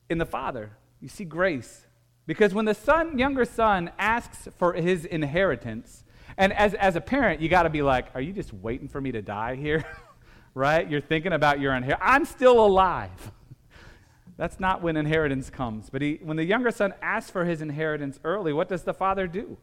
in 0.08 0.18
the 0.18 0.26
Father, 0.26 0.70
you 1.00 1.08
see 1.08 1.24
grace. 1.24 1.86
Because 2.26 2.54
when 2.54 2.64
the 2.64 2.74
son, 2.74 3.18
younger 3.18 3.44
son 3.44 3.90
asks 3.98 4.48
for 4.58 4.74
his 4.74 5.04
inheritance, 5.04 6.04
and 6.36 6.52
as, 6.52 6.74
as 6.74 6.96
a 6.96 7.00
parent, 7.00 7.40
you 7.40 7.48
got 7.48 7.64
to 7.64 7.70
be 7.70 7.82
like, 7.82 8.06
are 8.14 8.20
you 8.20 8.32
just 8.32 8.52
waiting 8.52 8.88
for 8.88 9.00
me 9.00 9.12
to 9.12 9.22
die 9.22 9.56
here? 9.56 9.84
right? 10.54 10.88
You're 10.88 11.00
thinking 11.00 11.32
about 11.32 11.60
your 11.60 11.74
inheritance. 11.74 12.02
I'm 12.04 12.24
still 12.24 12.64
alive. 12.64 13.32
That's 14.36 14.60
not 14.60 14.82
when 14.82 14.96
inheritance 14.96 15.50
comes. 15.50 15.90
But 15.90 16.02
he, 16.02 16.20
when 16.22 16.36
the 16.36 16.44
younger 16.44 16.70
son 16.70 16.94
asks 17.02 17.30
for 17.30 17.44
his 17.44 17.62
inheritance 17.62 18.18
early, 18.24 18.52
what 18.52 18.68
does 18.68 18.84
the 18.84 18.94
father 18.94 19.26
do? 19.26 19.58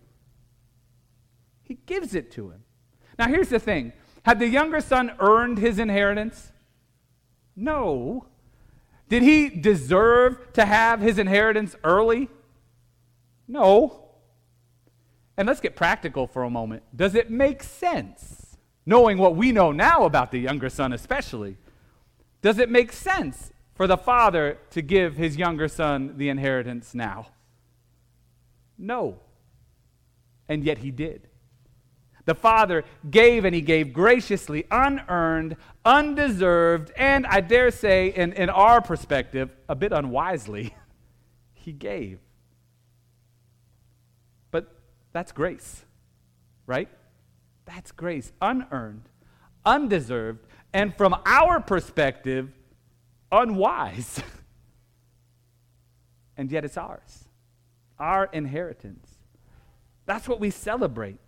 He 1.64 1.76
gives 1.86 2.16
it 2.16 2.32
to 2.32 2.52
him. 2.52 2.64
Now, 3.18 3.28
here's 3.28 3.50
the 3.50 3.60
thing 3.60 3.94
had 4.28 4.40
the 4.40 4.48
younger 4.50 4.82
son 4.82 5.10
earned 5.20 5.58
his 5.58 5.80
inheritance? 5.80 6.52
No. 7.56 8.28
Did 9.08 9.24
he 9.24 9.48
deserve 9.48 10.52
to 10.52 10.66
have 10.66 11.00
his 11.00 11.18
inheritance 11.18 11.78
early? 11.82 12.28
No. 13.48 14.10
And 15.38 15.48
let's 15.48 15.62
get 15.62 15.78
practical 15.78 16.28
for 16.28 16.44
a 16.44 16.50
moment. 16.50 16.84
Does 16.94 17.16
it 17.16 17.32
make 17.32 17.64
sense, 17.64 18.58
knowing 18.86 19.18
what 19.18 19.38
we 19.38 19.54
know 19.54 19.72
now 19.72 20.04
about 20.04 20.32
the 20.32 20.40
younger 20.40 20.70
son, 20.70 20.92
especially? 20.92 21.56
Does 22.42 22.60
it 22.60 22.70
make 22.70 22.92
sense 22.92 23.54
for 23.76 23.88
the 23.88 23.96
father 23.96 24.58
to 24.72 24.82
give 24.82 25.16
his 25.16 25.38
younger 25.38 25.70
son 25.70 26.16
the 26.18 26.28
inheritance 26.28 26.94
now? 26.94 27.28
No. 28.78 29.22
And 30.50 30.66
yet 30.66 30.80
he 30.80 30.92
did. 30.92 31.27
The 32.28 32.36
Father 32.36 32.84
gave 33.10 33.46
and 33.46 33.56
He 33.56 33.62
gave 33.62 33.94
graciously, 33.94 34.66
unearned, 34.70 35.56
undeserved, 35.86 36.92
and 36.98 37.26
I 37.26 37.40
dare 37.40 37.72
say, 37.72 38.10
in, 38.10 38.34
in 38.34 38.50
our 38.50 38.82
perspective, 38.82 39.50
a 39.70 39.76
bit 39.76 39.94
unwisely, 39.94 40.76
He 41.54 41.72
gave. 41.72 42.20
But 44.52 44.68
that's 45.14 45.32
grace, 45.32 45.86
right? 46.66 46.90
That's 47.64 47.94
grace, 47.94 48.34
unearned, 48.42 49.04
undeserved, 49.66 50.46
and 50.74 50.94
from 50.98 51.16
our 51.26 51.62
perspective, 51.62 52.52
unwise. 53.32 54.22
and 56.36 56.52
yet 56.52 56.66
it's 56.66 56.78
ours, 56.78 57.24
our 57.98 58.26
inheritance. 58.34 59.08
That's 60.06 60.28
what 60.28 60.42
we 60.42 60.50
celebrate. 60.50 61.20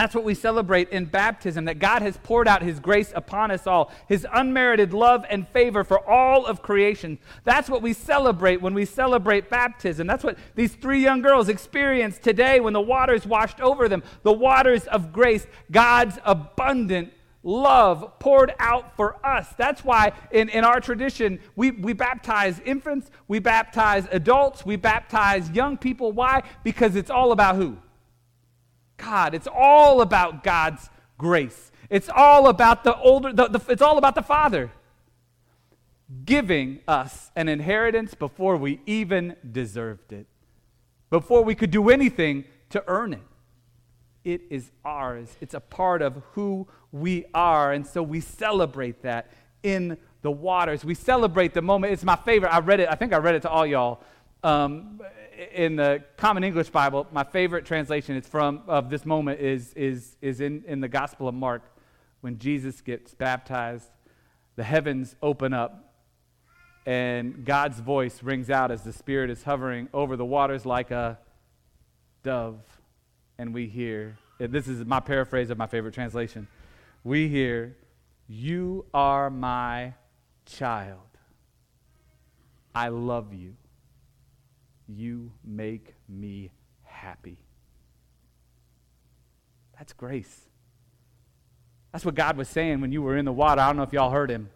That's 0.00 0.14
what 0.14 0.24
we 0.24 0.32
celebrate 0.32 0.88
in 0.88 1.04
baptism 1.04 1.66
that 1.66 1.78
God 1.78 2.00
has 2.00 2.16
poured 2.16 2.48
out 2.48 2.62
His 2.62 2.80
grace 2.80 3.12
upon 3.14 3.50
us 3.50 3.66
all, 3.66 3.92
His 4.08 4.26
unmerited 4.32 4.94
love 4.94 5.26
and 5.28 5.46
favor 5.46 5.84
for 5.84 6.00
all 6.08 6.46
of 6.46 6.62
creation. 6.62 7.18
That's 7.44 7.68
what 7.68 7.82
we 7.82 7.92
celebrate 7.92 8.62
when 8.62 8.72
we 8.72 8.86
celebrate 8.86 9.50
baptism. 9.50 10.06
That's 10.06 10.24
what 10.24 10.38
these 10.54 10.74
three 10.74 11.02
young 11.02 11.20
girls 11.20 11.50
experienced 11.50 12.22
today 12.22 12.60
when 12.60 12.72
the 12.72 12.80
waters 12.80 13.26
washed 13.26 13.60
over 13.60 13.90
them 13.90 14.02
the 14.22 14.32
waters 14.32 14.86
of 14.86 15.12
grace, 15.12 15.46
God's 15.70 16.18
abundant 16.24 17.12
love 17.42 18.18
poured 18.20 18.54
out 18.58 18.96
for 18.96 19.18
us. 19.22 19.52
That's 19.58 19.84
why 19.84 20.12
in, 20.30 20.48
in 20.48 20.64
our 20.64 20.80
tradition, 20.80 21.40
we, 21.56 21.72
we 21.72 21.92
baptize 21.92 22.58
infants, 22.60 23.10
we 23.28 23.38
baptize 23.38 24.08
adults, 24.10 24.64
we 24.64 24.76
baptize 24.76 25.50
young 25.50 25.76
people. 25.76 26.10
Why? 26.12 26.44
Because 26.64 26.96
it's 26.96 27.10
all 27.10 27.32
about 27.32 27.56
who? 27.56 27.76
God. 29.00 29.34
It's 29.34 29.48
all 29.52 30.00
about 30.00 30.44
God's 30.44 30.88
grace. 31.18 31.72
It's 31.88 32.08
all 32.08 32.48
about 32.48 32.84
the 32.84 32.96
older, 32.96 33.32
the, 33.32 33.48
the, 33.48 33.60
it's 33.68 33.82
all 33.82 33.98
about 33.98 34.14
the 34.14 34.22
Father 34.22 34.70
giving 36.24 36.80
us 36.88 37.30
an 37.36 37.48
inheritance 37.48 38.14
before 38.14 38.56
we 38.56 38.80
even 38.86 39.36
deserved 39.52 40.12
it, 40.12 40.26
before 41.08 41.42
we 41.44 41.54
could 41.54 41.70
do 41.70 41.88
anything 41.88 42.44
to 42.70 42.82
earn 42.86 43.12
it. 43.12 43.22
It 44.24 44.42
is 44.50 44.70
ours. 44.84 45.36
It's 45.40 45.54
a 45.54 45.60
part 45.60 46.02
of 46.02 46.22
who 46.32 46.66
we 46.92 47.26
are. 47.32 47.72
And 47.72 47.86
so 47.86 48.02
we 48.02 48.20
celebrate 48.20 49.02
that 49.02 49.30
in 49.62 49.96
the 50.22 50.30
waters. 50.30 50.84
We 50.84 50.94
celebrate 50.94 51.54
the 51.54 51.62
moment. 51.62 51.92
It's 51.92 52.04
my 52.04 52.16
favorite. 52.16 52.52
I 52.52 52.58
read 52.58 52.80
it, 52.80 52.88
I 52.90 52.96
think 52.96 53.12
I 53.12 53.18
read 53.18 53.36
it 53.36 53.42
to 53.42 53.50
all 53.50 53.66
y'all. 53.66 54.00
Um, 54.42 55.00
in 55.52 55.76
the 55.76 56.02
Common 56.16 56.44
English 56.44 56.70
Bible, 56.70 57.06
my 57.12 57.24
favorite 57.24 57.64
translation 57.64 58.16
is 58.16 58.26
from 58.26 58.62
of 58.66 58.90
this 58.90 59.04
moment 59.04 59.40
is, 59.40 59.72
is, 59.74 60.16
is 60.20 60.40
in, 60.40 60.64
in 60.66 60.80
the 60.80 60.88
Gospel 60.88 61.28
of 61.28 61.34
Mark 61.34 61.62
when 62.20 62.38
Jesus 62.38 62.80
gets 62.80 63.14
baptized. 63.14 63.88
The 64.56 64.64
heavens 64.64 65.16
open 65.22 65.54
up, 65.54 65.94
and 66.84 67.44
God's 67.44 67.80
voice 67.80 68.22
rings 68.22 68.50
out 68.50 68.70
as 68.70 68.82
the 68.82 68.92
Spirit 68.92 69.30
is 69.30 69.42
hovering 69.42 69.88
over 69.94 70.16
the 70.16 70.24
waters 70.24 70.66
like 70.66 70.90
a 70.90 71.18
dove. 72.22 72.60
And 73.38 73.54
we 73.54 73.66
hear, 73.66 74.18
this 74.38 74.68
is 74.68 74.84
my 74.84 75.00
paraphrase 75.00 75.50
of 75.50 75.56
my 75.56 75.66
favorite 75.66 75.94
translation. 75.94 76.46
We 77.04 77.28
hear, 77.28 77.76
You 78.28 78.84
are 78.92 79.30
my 79.30 79.94
child. 80.44 80.98
I 82.74 82.88
love 82.88 83.32
you. 83.32 83.56
You 84.96 85.30
make 85.44 85.94
me 86.08 86.50
happy. 86.82 87.38
That's 89.78 89.92
grace. 89.92 90.48
That's 91.92 92.04
what 92.04 92.14
God 92.14 92.36
was 92.36 92.48
saying 92.48 92.80
when 92.80 92.92
you 92.92 93.02
were 93.02 93.16
in 93.16 93.24
the 93.24 93.32
water. 93.32 93.60
I 93.60 93.68
don't 93.68 93.76
know 93.76 93.82
if 93.82 93.92
y'all 93.92 94.10
heard 94.10 94.30
him. 94.30 94.50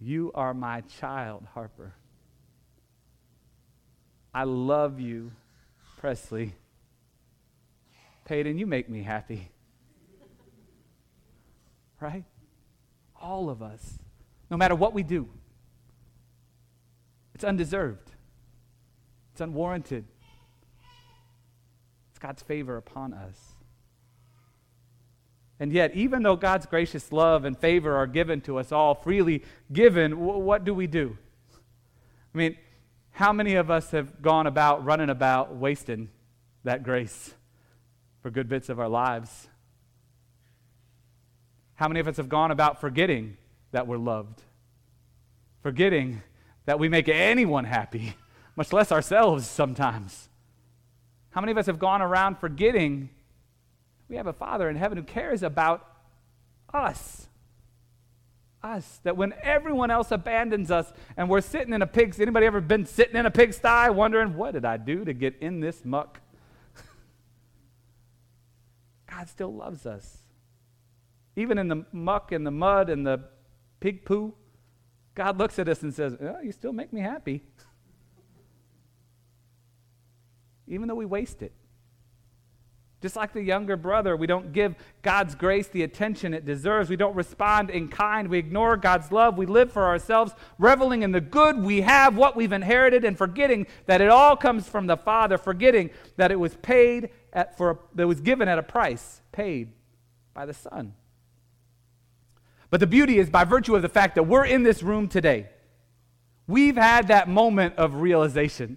You 0.00 0.32
are 0.34 0.54
my 0.54 0.80
child, 0.82 1.46
Harper. 1.52 1.94
I 4.32 4.44
love 4.44 5.00
you, 5.00 5.32
Presley. 5.98 6.54
Peyton, 8.24 8.58
you 8.58 8.66
make 8.66 8.88
me 8.88 9.02
happy. 9.02 9.50
Right? 12.00 12.24
All 13.20 13.50
of 13.50 13.60
us, 13.60 13.98
no 14.50 14.56
matter 14.56 14.74
what 14.74 14.94
we 14.94 15.02
do, 15.02 15.28
it's 17.34 17.44
undeserved. 17.44 18.10
It's 19.40 19.48
unwarranted. 19.48 20.04
It's 22.10 22.18
God's 22.18 22.42
favor 22.42 22.76
upon 22.76 23.14
us. 23.14 23.54
And 25.58 25.72
yet, 25.72 25.94
even 25.94 26.22
though 26.22 26.36
God's 26.36 26.66
gracious 26.66 27.10
love 27.10 27.46
and 27.46 27.56
favor 27.56 27.96
are 27.96 28.06
given 28.06 28.42
to 28.42 28.58
us 28.58 28.70
all, 28.70 28.94
freely 28.94 29.42
given, 29.72 30.20
what 30.20 30.64
do 30.64 30.74
we 30.74 30.86
do? 30.86 31.16
I 32.34 32.36
mean, 32.36 32.58
how 33.12 33.32
many 33.32 33.54
of 33.54 33.70
us 33.70 33.92
have 33.92 34.20
gone 34.20 34.46
about, 34.46 34.84
running 34.84 35.08
about, 35.08 35.56
wasting 35.56 36.10
that 36.64 36.82
grace 36.82 37.32
for 38.20 38.30
good 38.30 38.46
bits 38.46 38.68
of 38.68 38.78
our 38.78 38.90
lives? 38.90 39.48
How 41.76 41.88
many 41.88 42.00
of 42.00 42.06
us 42.06 42.18
have 42.18 42.28
gone 42.28 42.50
about 42.50 42.78
forgetting 42.78 43.38
that 43.72 43.86
we're 43.86 43.96
loved? 43.96 44.42
Forgetting 45.62 46.20
that 46.66 46.78
we 46.78 46.90
make 46.90 47.08
anyone 47.08 47.64
happy 47.64 48.12
much 48.56 48.72
less 48.72 48.92
ourselves 48.92 49.46
sometimes. 49.46 50.28
How 51.30 51.40
many 51.40 51.52
of 51.52 51.58
us 51.58 51.66
have 51.66 51.78
gone 51.78 52.02
around 52.02 52.38
forgetting 52.38 53.10
we 54.08 54.16
have 54.16 54.26
a 54.26 54.32
Father 54.32 54.68
in 54.68 54.76
heaven 54.76 54.98
who 54.98 55.04
cares 55.04 55.42
about 55.42 55.86
us? 56.74 57.28
Us. 58.62 59.00
That 59.04 59.16
when 59.16 59.32
everyone 59.40 59.90
else 59.90 60.10
abandons 60.10 60.70
us 60.70 60.92
and 61.16 61.30
we're 61.30 61.40
sitting 61.40 61.72
in 61.72 61.80
a 61.80 61.86
pig, 61.86 62.14
anybody 62.20 62.46
ever 62.46 62.60
been 62.60 62.84
sitting 62.84 63.16
in 63.16 63.24
a 63.24 63.30
pigsty 63.30 63.88
wondering, 63.90 64.34
what 64.34 64.54
did 64.54 64.64
I 64.64 64.76
do 64.76 65.04
to 65.04 65.14
get 65.14 65.36
in 65.40 65.60
this 65.60 65.84
muck? 65.84 66.20
God 69.08 69.28
still 69.28 69.54
loves 69.54 69.86
us. 69.86 70.18
Even 71.36 71.56
in 71.56 71.68
the 71.68 71.86
muck 71.92 72.32
and 72.32 72.44
the 72.44 72.50
mud 72.50 72.90
and 72.90 73.06
the 73.06 73.20
pig 73.78 74.04
poo, 74.04 74.34
God 75.14 75.38
looks 75.38 75.58
at 75.60 75.68
us 75.68 75.82
and 75.82 75.94
says, 75.94 76.16
oh, 76.20 76.40
You 76.42 76.50
still 76.52 76.72
make 76.72 76.92
me 76.92 77.00
happy. 77.00 77.44
even 80.70 80.88
though 80.88 80.94
we 80.94 81.04
waste 81.04 81.42
it. 81.42 81.52
Just 83.02 83.16
like 83.16 83.32
the 83.32 83.42
younger 83.42 83.76
brother, 83.76 84.14
we 84.14 84.26
don't 84.26 84.52
give 84.52 84.74
God's 85.00 85.34
grace 85.34 85.68
the 85.68 85.82
attention 85.82 86.34
it 86.34 86.44
deserves. 86.44 86.90
We 86.90 86.96
don't 86.96 87.16
respond 87.16 87.70
in 87.70 87.88
kind. 87.88 88.28
We 88.28 88.38
ignore 88.38 88.76
God's 88.76 89.10
love. 89.10 89.38
We 89.38 89.46
live 89.46 89.72
for 89.72 89.86
ourselves, 89.86 90.34
reveling 90.58 91.02
in 91.02 91.10
the 91.10 91.20
good 91.20 91.58
we 91.58 91.80
have, 91.80 92.16
what 92.16 92.36
we've 92.36 92.52
inherited, 92.52 93.04
and 93.04 93.16
forgetting 93.16 93.66
that 93.86 94.02
it 94.02 94.10
all 94.10 94.36
comes 94.36 94.68
from 94.68 94.86
the 94.86 94.98
Father, 94.98 95.38
forgetting 95.38 95.90
that 96.16 96.30
it 96.30 96.38
was 96.38 96.54
paid 96.56 97.08
at, 97.32 97.56
for, 97.56 97.80
that 97.94 98.06
was 98.06 98.20
given 98.20 98.48
at 98.48 98.58
a 98.58 98.62
price 98.62 99.22
paid 99.32 99.72
by 100.34 100.44
the 100.44 100.54
Son. 100.54 100.92
But 102.68 102.80
the 102.80 102.86
beauty 102.86 103.18
is 103.18 103.30
by 103.30 103.44
virtue 103.44 103.74
of 103.74 103.82
the 103.82 103.88
fact 103.88 104.14
that 104.16 104.24
we're 104.24 104.44
in 104.44 104.62
this 104.62 104.82
room 104.82 105.08
today, 105.08 105.48
we've 106.46 106.76
had 106.76 107.08
that 107.08 107.30
moment 107.30 107.76
of 107.76 107.94
realization 107.94 108.76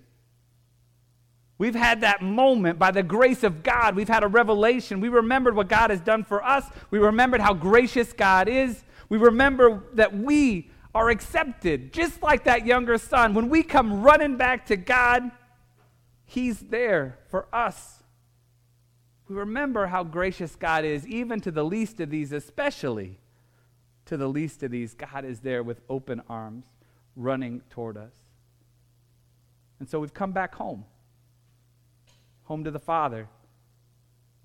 We've 1.58 1.76
had 1.76 2.02
that 2.02 2.22
moment 2.22 2.80
by 2.80 2.92
the 2.92 3.04
grace 3.04 3.44
of 3.44 3.64
God. 3.64 3.96
We've 3.96 4.08
had 4.08 4.24
a 4.24 4.28
revelation. 4.28 5.00
We 5.00 5.10
remembered 5.10 5.56
what 5.56 5.70
God 5.70 5.92
has 5.92 6.02
done 6.02 6.24
for 6.24 6.44
us. 6.44 6.66
We 6.90 7.00
remembered 7.00 7.42
how 7.42 7.54
gracious 7.54 8.12
God 8.12 8.48
is. 8.48 8.84
We 9.10 9.18
remember 9.18 9.84
that 9.94 10.16
we 10.18 10.72
are 10.96 11.10
accepted, 11.10 11.94
just 11.94 12.22
like 12.22 12.46
that 12.46 12.66
younger 12.66 12.98
son. 12.98 13.34
When 13.34 13.50
we 13.50 13.64
come 13.64 14.02
running 14.02 14.38
back 14.38 14.66
to 14.68 14.76
God, 14.76 15.32
He's 16.26 16.60
there 16.60 17.20
for 17.30 17.48
us. 17.54 18.04
We 19.28 19.36
remember 19.36 19.88
how 19.88 20.04
gracious 20.04 20.56
God 20.56 20.84
is, 20.84 21.08
even 21.08 21.40
to 21.42 21.52
the 21.52 21.64
least 21.64 22.00
of 22.00 22.10
these, 22.10 22.32
especially 22.32 23.20
to 24.06 24.18
the 24.18 24.28
least 24.28 24.64
of 24.64 24.72
these. 24.72 24.94
God 24.96 25.26
is 25.26 25.40
there 25.40 25.64
with 25.64 25.82
open 25.90 26.22
arms, 26.28 26.66
running 27.16 27.62
toward 27.70 27.98
us. 27.98 28.14
And 29.80 29.88
so 29.88 30.00
we've 30.00 30.14
come 30.14 30.32
back 30.32 30.56
home 30.56 30.86
home 32.44 32.64
to 32.64 32.72
the 32.72 32.80
Father. 32.80 33.28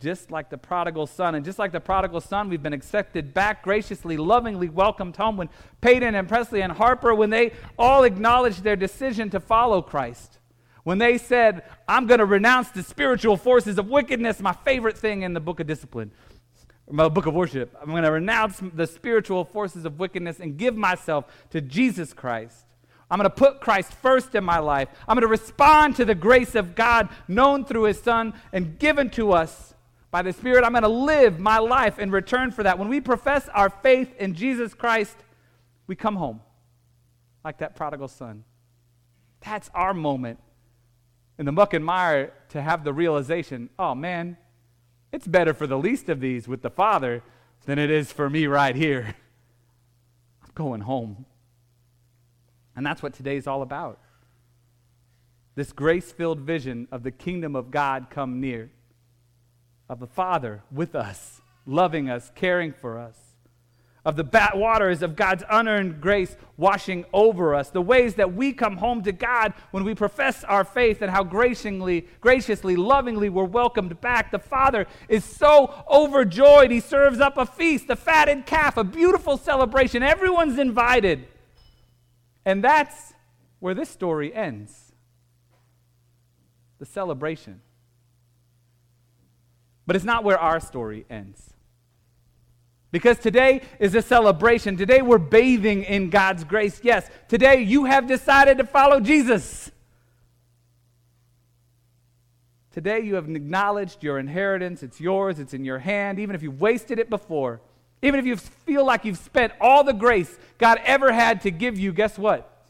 Just 0.00 0.30
like 0.30 0.48
the 0.48 0.58
prodigal 0.58 1.06
son. 1.06 1.34
And 1.34 1.44
just 1.44 1.58
like 1.58 1.72
the 1.72 1.80
prodigal 1.80 2.20
son, 2.20 2.48
we've 2.48 2.62
been 2.62 2.72
accepted 2.72 3.34
back, 3.34 3.62
graciously, 3.62 4.16
lovingly 4.16 4.68
welcomed 4.68 5.16
home. 5.16 5.36
When 5.36 5.48
Peyton 5.80 6.14
and 6.14 6.28
Presley 6.28 6.62
and 6.62 6.72
Harper, 6.72 7.14
when 7.14 7.30
they 7.30 7.52
all 7.78 8.04
acknowledged 8.04 8.62
their 8.62 8.76
decision 8.76 9.30
to 9.30 9.40
follow 9.40 9.82
Christ, 9.82 10.38
when 10.84 10.98
they 10.98 11.18
said, 11.18 11.64
I'm 11.88 12.06
going 12.06 12.20
to 12.20 12.24
renounce 12.24 12.70
the 12.70 12.82
spiritual 12.82 13.36
forces 13.36 13.76
of 13.76 13.88
wickedness, 13.88 14.40
my 14.40 14.52
favorite 14.52 14.96
thing 14.96 15.22
in 15.22 15.34
the 15.34 15.40
book 15.40 15.58
of 15.58 15.66
discipline, 15.66 16.12
my 16.88 17.08
book 17.08 17.26
of 17.26 17.34
worship, 17.34 17.76
I'm 17.82 17.90
going 17.90 18.04
to 18.04 18.12
renounce 18.12 18.60
the 18.72 18.86
spiritual 18.86 19.44
forces 19.44 19.84
of 19.84 19.98
wickedness 19.98 20.40
and 20.40 20.56
give 20.56 20.76
myself 20.76 21.26
to 21.50 21.60
Jesus 21.60 22.14
Christ. 22.14 22.67
I'm 23.10 23.18
going 23.18 23.30
to 23.30 23.34
put 23.34 23.60
Christ 23.60 23.92
first 23.92 24.34
in 24.34 24.44
my 24.44 24.58
life. 24.58 24.88
I'm 25.06 25.14
going 25.14 25.22
to 25.22 25.28
respond 25.28 25.96
to 25.96 26.04
the 26.04 26.14
grace 26.14 26.54
of 26.54 26.74
God 26.74 27.08
known 27.26 27.64
through 27.64 27.84
his 27.84 28.00
Son 28.00 28.34
and 28.52 28.78
given 28.78 29.08
to 29.10 29.32
us 29.32 29.74
by 30.10 30.22
the 30.22 30.32
Spirit. 30.32 30.64
I'm 30.64 30.72
going 30.72 30.82
to 30.82 30.88
live 30.88 31.38
my 31.38 31.58
life 31.58 31.98
in 31.98 32.10
return 32.10 32.50
for 32.50 32.62
that. 32.64 32.78
When 32.78 32.88
we 32.88 33.00
profess 33.00 33.48
our 33.54 33.70
faith 33.70 34.14
in 34.18 34.34
Jesus 34.34 34.74
Christ, 34.74 35.16
we 35.86 35.96
come 35.96 36.16
home 36.16 36.40
like 37.44 37.58
that 37.58 37.74
prodigal 37.74 38.08
son. 38.08 38.44
That's 39.40 39.70
our 39.74 39.94
moment 39.94 40.38
in 41.38 41.46
the 41.46 41.52
muck 41.52 41.72
and 41.72 41.84
mire 41.84 42.32
to 42.50 42.60
have 42.60 42.84
the 42.84 42.92
realization 42.92 43.70
oh 43.78 43.94
man, 43.94 44.36
it's 45.12 45.26
better 45.26 45.54
for 45.54 45.66
the 45.66 45.78
least 45.78 46.08
of 46.08 46.20
these 46.20 46.46
with 46.46 46.62
the 46.62 46.70
Father 46.70 47.22
than 47.64 47.78
it 47.78 47.90
is 47.90 48.12
for 48.12 48.28
me 48.28 48.46
right 48.46 48.76
here. 48.76 49.14
I'm 50.44 50.50
going 50.54 50.82
home. 50.82 51.24
And 52.78 52.86
that's 52.86 53.02
what 53.02 53.12
today 53.12 53.36
is 53.36 53.48
all 53.48 53.62
about. 53.62 53.98
This 55.56 55.72
grace 55.72 56.12
filled 56.12 56.38
vision 56.38 56.86
of 56.92 57.02
the 57.02 57.10
kingdom 57.10 57.56
of 57.56 57.72
God 57.72 58.06
come 58.08 58.40
near, 58.40 58.70
of 59.88 59.98
the 59.98 60.06
Father 60.06 60.62
with 60.70 60.94
us, 60.94 61.40
loving 61.66 62.08
us, 62.08 62.30
caring 62.36 62.72
for 62.72 62.96
us 62.96 63.16
of 64.04 64.16
the 64.16 64.24
bat 64.24 64.56
waters 64.56 65.02
of 65.02 65.16
God's 65.16 65.42
unearned 65.50 66.00
grace 66.00 66.34
washing 66.56 67.04
over 67.12 67.54
us, 67.54 67.68
the 67.68 67.82
ways 67.82 68.14
that 68.14 68.32
we 68.32 68.54
come 68.54 68.78
home 68.78 69.02
to 69.02 69.12
God 69.12 69.52
when 69.70 69.84
we 69.84 69.94
profess 69.94 70.44
our 70.44 70.64
faith, 70.64 71.02
and 71.02 71.10
how 71.10 71.22
graciously, 71.22 72.06
graciously, 72.20 72.74
lovingly 72.74 73.28
we're 73.28 73.44
welcomed 73.44 74.00
back. 74.00 74.30
The 74.30 74.38
Father 74.38 74.86
is 75.10 75.24
so 75.24 75.84
overjoyed, 75.90 76.70
He 76.70 76.80
serves 76.80 77.20
up 77.20 77.36
a 77.36 77.44
feast, 77.44 77.90
a 77.90 77.96
fatted 77.96 78.46
calf, 78.46 78.78
a 78.78 78.84
beautiful 78.84 79.36
celebration. 79.36 80.02
Everyone's 80.02 80.58
invited. 80.58 81.26
And 82.48 82.64
that's 82.64 83.12
where 83.60 83.74
this 83.74 83.90
story 83.90 84.34
ends 84.34 84.72
the 86.78 86.86
celebration. 86.86 87.60
But 89.86 89.96
it's 89.96 90.04
not 90.04 90.24
where 90.24 90.38
our 90.38 90.58
story 90.58 91.04
ends. 91.10 91.52
Because 92.90 93.18
today 93.18 93.60
is 93.78 93.94
a 93.94 94.00
celebration. 94.00 94.78
Today 94.78 95.02
we're 95.02 95.18
bathing 95.18 95.82
in 95.82 96.08
God's 96.08 96.42
grace. 96.42 96.80
Yes, 96.82 97.10
today 97.28 97.60
you 97.60 97.84
have 97.84 98.06
decided 98.06 98.56
to 98.56 98.64
follow 98.64 98.98
Jesus. 98.98 99.70
Today 102.70 103.00
you 103.00 103.16
have 103.16 103.28
acknowledged 103.28 104.02
your 104.02 104.18
inheritance. 104.18 104.82
It's 104.82 105.02
yours, 105.02 105.38
it's 105.38 105.52
in 105.52 105.66
your 105.66 105.80
hand, 105.80 106.18
even 106.18 106.34
if 106.34 106.42
you've 106.42 106.62
wasted 106.62 106.98
it 106.98 107.10
before. 107.10 107.60
Even 108.02 108.20
if 108.20 108.26
you 108.26 108.36
feel 108.36 108.84
like 108.84 109.04
you've 109.04 109.18
spent 109.18 109.52
all 109.60 109.82
the 109.82 109.92
grace 109.92 110.38
God 110.58 110.80
ever 110.84 111.12
had 111.12 111.40
to 111.42 111.50
give 111.50 111.78
you, 111.78 111.92
guess 111.92 112.18
what? 112.18 112.64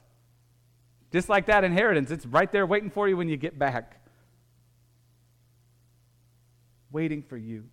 Just 1.13 1.29
like 1.29 1.47
that 1.47 1.65
inheritance, 1.65 2.11
it's 2.11 2.27
right 2.27 2.51
there 2.51 2.67
waiting 2.67 2.91
for 2.91 3.09
you 3.09 3.17
when 3.17 3.29
you 3.29 3.37
get 3.37 3.59
back. 3.59 4.03
Waiting 6.91 7.23
for 7.23 7.37
you. 7.37 7.65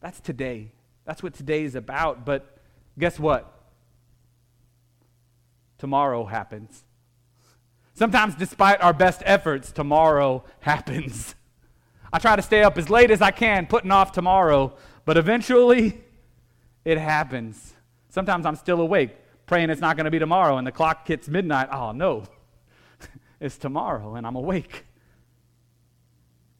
That's 0.00 0.20
today. 0.20 0.72
That's 1.04 1.22
what 1.22 1.34
today 1.34 1.64
is 1.64 1.74
about. 1.74 2.24
But 2.24 2.58
guess 2.98 3.18
what? 3.18 3.52
Tomorrow 5.78 6.26
happens. 6.26 6.84
Sometimes, 7.94 8.34
despite 8.34 8.80
our 8.82 8.92
best 8.92 9.22
efforts, 9.24 9.72
tomorrow 9.72 10.44
happens. 10.60 11.34
I 12.12 12.18
try 12.18 12.34
to 12.34 12.42
stay 12.42 12.62
up 12.62 12.78
as 12.78 12.90
late 12.90 13.10
as 13.10 13.22
I 13.22 13.30
can, 13.30 13.66
putting 13.66 13.90
off 13.90 14.12
tomorrow, 14.12 14.76
but 15.10 15.16
eventually 15.16 16.00
it 16.84 16.96
happens. 16.96 17.74
Sometimes 18.10 18.46
I'm 18.46 18.54
still 18.54 18.80
awake, 18.80 19.10
praying 19.44 19.70
it's 19.70 19.80
not 19.80 19.96
going 19.96 20.04
to 20.04 20.10
be 20.12 20.20
tomorrow, 20.20 20.56
and 20.56 20.64
the 20.64 20.70
clock 20.70 21.08
hits 21.08 21.26
midnight. 21.26 21.66
Oh, 21.72 21.90
no, 21.90 22.22
it's 23.40 23.58
tomorrow, 23.58 24.14
and 24.14 24.24
I'm 24.24 24.36
awake. 24.36 24.84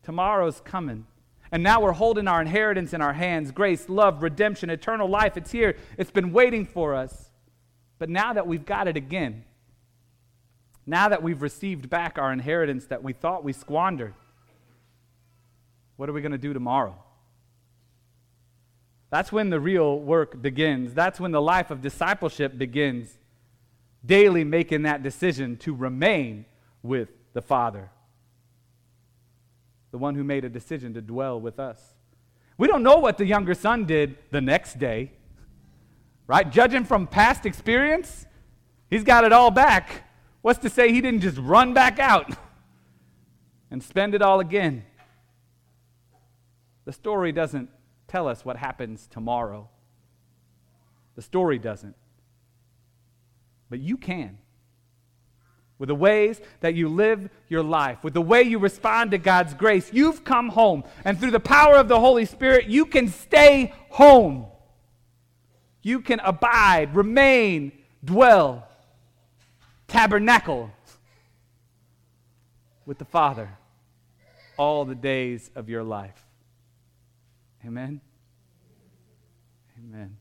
Tomorrow's 0.02 0.60
coming. 0.64 1.06
And 1.52 1.62
now 1.62 1.80
we're 1.80 1.92
holding 1.92 2.26
our 2.26 2.40
inheritance 2.40 2.92
in 2.92 3.00
our 3.00 3.12
hands 3.12 3.52
grace, 3.52 3.88
love, 3.88 4.20
redemption, 4.20 4.68
eternal 4.68 5.08
life. 5.08 5.36
It's 5.36 5.52
here, 5.52 5.76
it's 5.96 6.10
been 6.10 6.32
waiting 6.32 6.66
for 6.66 6.96
us. 6.96 7.30
But 8.00 8.08
now 8.08 8.32
that 8.32 8.48
we've 8.48 8.66
got 8.66 8.88
it 8.88 8.96
again, 8.96 9.44
now 10.86 11.08
that 11.08 11.22
we've 11.22 11.40
received 11.40 11.88
back 11.88 12.18
our 12.18 12.32
inheritance 12.32 12.86
that 12.86 13.04
we 13.04 13.12
thought 13.12 13.44
we 13.44 13.52
squandered, 13.52 14.14
what 15.94 16.08
are 16.08 16.12
we 16.12 16.20
going 16.20 16.32
to 16.32 16.36
do 16.36 16.52
tomorrow? 16.52 17.00
That's 19.10 19.32
when 19.32 19.50
the 19.50 19.60
real 19.60 19.98
work 19.98 20.40
begins. 20.40 20.94
That's 20.94 21.18
when 21.20 21.32
the 21.32 21.42
life 21.42 21.70
of 21.70 21.82
discipleship 21.82 22.56
begins. 22.56 23.18
Daily 24.06 24.44
making 24.44 24.82
that 24.82 25.02
decision 25.02 25.56
to 25.58 25.74
remain 25.74 26.46
with 26.82 27.08
the 27.32 27.42
Father 27.42 27.90
the 29.90 29.98
one 29.98 30.14
who 30.14 30.24
made 30.24 30.44
a 30.44 30.48
decision 30.48 30.94
to 30.94 31.00
dwell 31.00 31.40
with 31.40 31.58
us. 31.58 31.80
We 32.56 32.68
don't 32.68 32.82
know 32.82 32.98
what 32.98 33.18
the 33.18 33.26
younger 33.26 33.54
son 33.54 33.86
did 33.86 34.16
the 34.30 34.40
next 34.40 34.78
day, 34.78 35.12
right? 36.26 36.50
Judging 36.50 36.84
from 36.84 37.06
past 37.06 37.46
experience, 37.46 38.26
he's 38.88 39.04
got 39.04 39.24
it 39.24 39.32
all 39.32 39.50
back. 39.50 40.04
What's 40.42 40.58
to 40.60 40.70
say 40.70 40.92
he 40.92 41.00
didn't 41.00 41.20
just 41.20 41.38
run 41.38 41.74
back 41.74 41.98
out 41.98 42.30
and 43.70 43.82
spend 43.82 44.14
it 44.14 44.22
all 44.22 44.40
again? 44.40 44.84
The 46.84 46.92
story 46.92 47.32
doesn't 47.32 47.70
tell 48.10 48.26
us 48.26 48.44
what 48.44 48.56
happens 48.56 49.06
tomorrow. 49.10 49.68
The 51.14 51.22
story 51.22 51.58
doesn't. 51.58 51.94
But 53.68 53.78
you 53.78 53.96
can 53.96 54.38
with 55.78 55.88
the 55.88 55.94
ways 55.94 56.40
that 56.60 56.74
you 56.74 56.88
live 56.88 57.30
your 57.48 57.62
life, 57.62 58.04
with 58.04 58.12
the 58.12 58.20
way 58.20 58.42
you 58.42 58.58
respond 58.58 59.12
to 59.12 59.18
God's 59.18 59.54
grace. 59.54 59.90
You've 59.92 60.24
come 60.24 60.50
home, 60.50 60.84
and 61.04 61.18
through 61.18 61.30
the 61.30 61.40
power 61.40 61.76
of 61.76 61.88
the 61.88 61.98
Holy 61.98 62.26
Spirit, 62.26 62.66
you 62.66 62.84
can 62.84 63.08
stay 63.08 63.72
home. 63.88 64.46
You 65.82 66.00
can 66.02 66.20
abide, 66.20 66.94
remain, 66.94 67.72
dwell, 68.04 68.68
tabernacle 69.88 70.70
with 72.84 72.98
the 72.98 73.06
Father 73.06 73.56
all 74.58 74.84
the 74.84 74.94
days 74.94 75.50
of 75.54 75.70
your 75.70 75.82
life. 75.82 76.26
Amen. 77.64 78.00
Amen. 79.78 80.19